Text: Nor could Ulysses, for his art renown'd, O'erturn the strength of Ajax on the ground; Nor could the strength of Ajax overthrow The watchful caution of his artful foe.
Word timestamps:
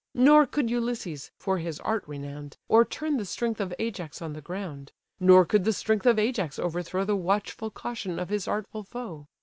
Nor 0.15 0.47
could 0.47 0.71
Ulysses, 0.71 1.29
for 1.37 1.59
his 1.59 1.79
art 1.81 2.03
renown'd, 2.07 2.57
O'erturn 2.71 3.17
the 3.19 3.23
strength 3.23 3.61
of 3.61 3.71
Ajax 3.77 4.19
on 4.19 4.33
the 4.33 4.41
ground; 4.41 4.91
Nor 5.19 5.45
could 5.45 5.63
the 5.63 5.71
strength 5.73 6.07
of 6.07 6.17
Ajax 6.17 6.57
overthrow 6.57 7.05
The 7.05 7.15
watchful 7.15 7.69
caution 7.69 8.17
of 8.17 8.29
his 8.29 8.47
artful 8.47 8.83
foe. 8.83 9.27